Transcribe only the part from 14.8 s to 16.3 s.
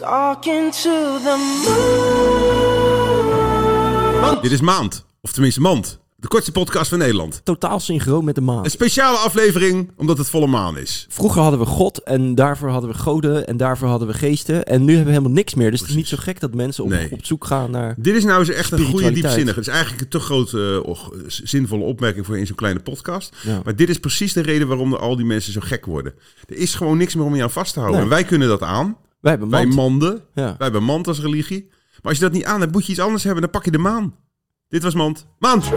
nu hebben we helemaal niks meer. Dus het is niet zo